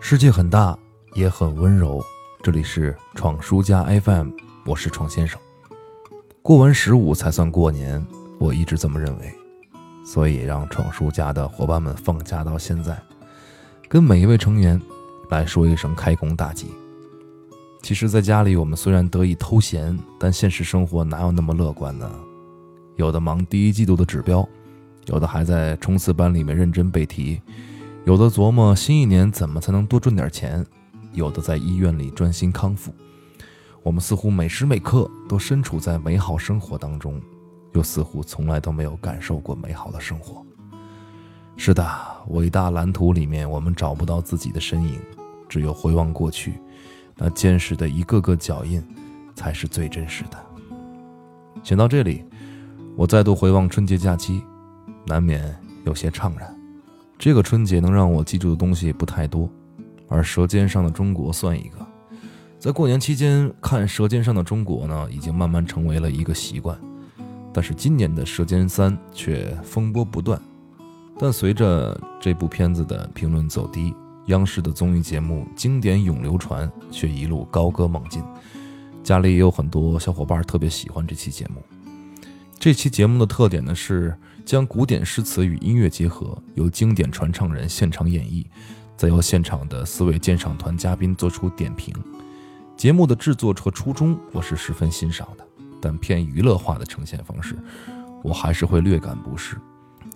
[0.00, 0.78] 世界很大，
[1.14, 2.02] 也很温柔。
[2.42, 4.30] 这里是闯书家 FM，
[4.64, 5.38] 我是闯先生。
[6.40, 8.04] 过完十五才算过年，
[8.38, 9.34] 我一直这么认为。
[10.04, 12.98] 所以让闯书家的伙伴们放假到现在，
[13.88, 14.80] 跟每一位成员
[15.28, 16.68] 来说一声开工大吉。
[17.82, 22.10] 其实，在家里我们虽然得以偷闲，但现实生活哪有那么乐观呢？
[22.96, 24.46] 有的忙第一季度的指标，
[25.06, 27.40] 有的还在冲刺班里面认真背题。
[28.04, 30.64] 有的琢磨新一年怎么才能多赚点钱，
[31.14, 32.92] 有的在医院里专心康复。
[33.82, 37.18] 我们似乎每时每刻都身处在美好生活当中，
[37.72, 40.44] 又似乎从来都没有感受过美好的生活。
[41.56, 41.86] 是的，
[42.28, 45.00] 伟大蓝图里面我们找不到自己的身影，
[45.48, 46.60] 只有回望过去，
[47.16, 48.84] 那坚实的一个个脚印，
[49.34, 50.36] 才是最真实的。
[51.62, 52.22] 想到这里，
[52.96, 54.42] 我再度回望春节假期，
[55.06, 56.54] 难免有些怅然。
[57.18, 59.48] 这个春节能让我记住的东西不太多，
[60.08, 61.86] 而《舌尖上的中国》算一个。
[62.58, 66.78] 在过年期间看《舌尖上的中国》呢，已经慢慢成为了一个习惯。
[67.52, 70.40] 但是今年的《舌尖三》却风波不断。
[71.18, 73.94] 但随着这部片子的评论走低，
[74.26, 78.22] 央视的综艺节目经典永流传，却一路高歌猛进。
[79.02, 81.62] 家里也有很多小伙伴特别喜欢这期节目。
[82.64, 88.42] 这期节目的特点呢是将古典诗词与音乐结合，由经典传唱人现场演绎，
[88.96, 91.94] 再由现场的四位鉴赏团嘉宾做出点评。
[92.74, 95.46] 节目的制作和初衷我是十分欣赏的，
[95.78, 97.54] 但偏娱乐化的呈现方式，
[98.22, 99.58] 我还是会略感不适。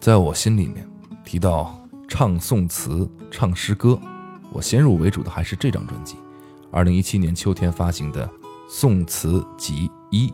[0.00, 0.88] 在我心里面，
[1.22, 4.00] 提到唱宋词、唱诗歌，
[4.50, 6.16] 我先入为主的还是这张专辑，
[6.70, 8.26] 二零一七年秋天发行的
[8.66, 10.28] 《宋词集一》，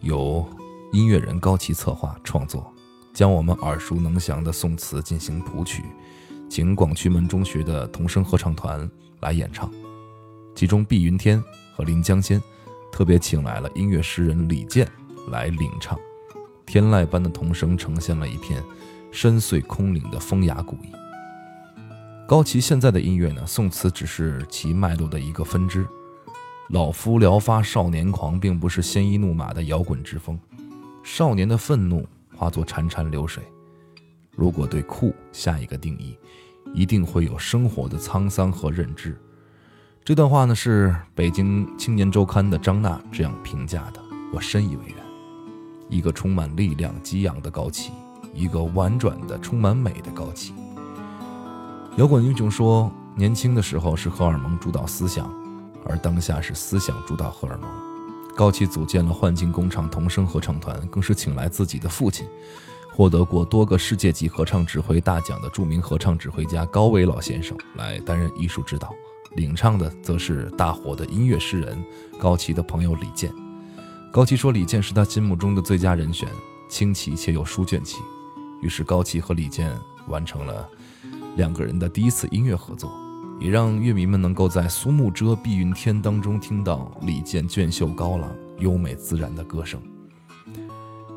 [0.00, 0.48] 有。
[0.92, 2.74] 音乐人高奇策划创作，
[3.12, 5.84] 将我们耳熟能详的宋词进行谱曲，
[6.48, 9.70] 请广渠门中学的童声合唱团来演唱，
[10.56, 11.40] 其中碧云天
[11.76, 12.42] 和临江仙
[12.90, 14.84] 特别请来了音乐诗人李健
[15.28, 15.96] 来领唱，
[16.66, 18.60] 天籁般的童声呈现了一片
[19.12, 20.90] 深邃空灵的风雅古意。
[22.26, 25.86] 高奇现在的音乐呢，宋词只是其脉络的一个分支，
[26.70, 30.36] 老夫聊发少年狂，并不是鲜衣怒马的摇滚之风。
[31.02, 33.42] 少年的愤怒化作潺潺流水。
[34.36, 36.16] 如果对酷下一个定义，
[36.72, 39.20] 一定会有生活的沧桑和认知。
[40.04, 44.00] 这段话呢是北京青年周刊的张娜这样评价的，
[44.32, 45.04] 我深以为然。
[45.88, 47.92] 一个充满力量、激昂的高旗，
[48.32, 50.54] 一个婉转的、充满美的高旗。
[51.96, 55.28] 摇滚英雄说，年轻的时候是荷尔蒙主导思想，
[55.84, 57.89] 而当下是思想主导荷尔蒙。
[58.40, 62.26] 高奇组建了幻境工厂童声合唱团，更是请来自己的父亲，
[62.90, 68.94] 获得过多个世界级合唱指挥大奖的著名合唱指挥家高伟老先生来担任艺术指导。
[69.36, 71.84] 领唱的则是大火的音乐诗人
[72.18, 73.30] 高奇的朋友李健。
[74.10, 76.26] 高奇说李健是他心目中的最佳人选，
[76.66, 77.98] 清奇且有书卷气。
[78.62, 79.70] 于是高奇和李健
[80.08, 80.66] 完成了
[81.36, 82.90] 两个人的第一次音乐合作。
[83.40, 89.80] 也让乐迷们能够在苏幕遮、碧云天当中听到李健娟秀高朗、优美自然的歌声。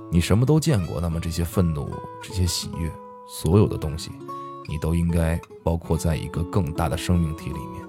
[0.10, 1.90] 你什么都见过，那么这些愤怒、
[2.22, 2.90] 这些喜悦，
[3.28, 4.10] 所有的东西，
[4.70, 7.84] 你都应该包括在一个更大的生命体里面。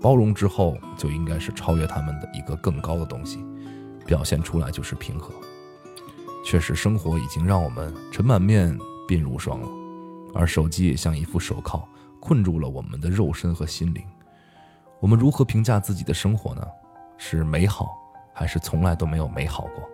[0.00, 3.44] 包容之后，就应该是超越他们的一个更高的东西，
[4.06, 5.34] 表现出来就是平和。
[6.44, 9.68] 确实，生活已经让我们尘满面、鬓如霜了，
[10.32, 11.86] 而手机也像一副手铐。
[12.20, 14.04] 困住了我们的肉身和心灵，
[15.00, 16.62] 我们如何评价自己的生活呢？
[17.16, 17.88] 是美好，
[18.32, 19.88] 还是从来都没有美好过？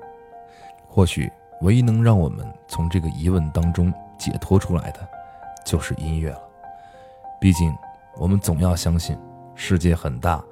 [0.86, 1.30] 或许，
[1.62, 5.08] 唯一能让我们从这个疑问当中解脱出来的，
[5.64, 6.42] 就是音乐了。
[7.40, 7.74] 毕竟，
[8.16, 9.16] 我们总要相信，
[9.54, 10.44] 世界很大，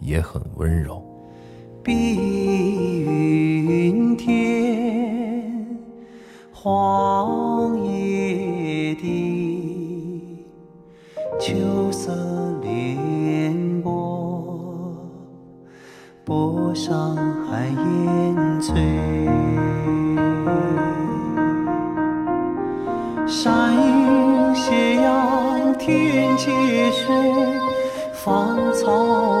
[0.00, 1.04] 也很温柔。
[1.82, 1.94] 碧
[3.04, 5.78] 云天，
[6.52, 9.19] 黄叶地。
[12.02, 12.10] 色
[12.62, 14.96] 连波，
[16.24, 17.14] 波上
[17.46, 18.74] 寒烟翠。
[23.26, 26.50] 山映斜阳天接
[26.90, 27.14] 水，
[28.14, 28.90] 芳草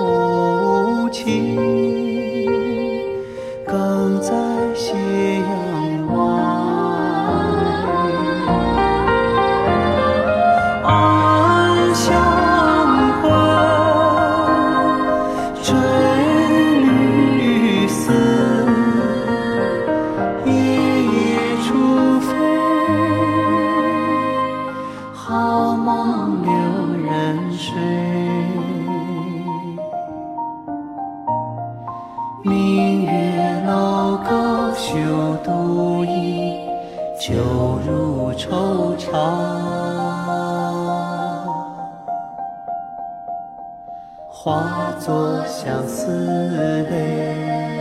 [0.02, 1.56] 无情，
[3.66, 4.34] 更在
[4.74, 4.94] 斜
[25.30, 26.52] 好梦留
[27.08, 27.80] 人睡
[32.42, 34.90] 明月楼高休
[35.44, 36.66] 独倚
[37.16, 39.70] 酒入愁肠。
[44.28, 46.10] 化作相思
[46.90, 47.79] 泪。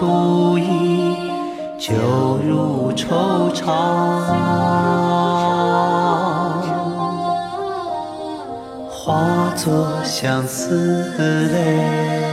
[0.00, 1.14] 独饮
[1.78, 1.92] 酒
[2.38, 3.68] 入愁肠。
[8.88, 12.29] 化作相思泪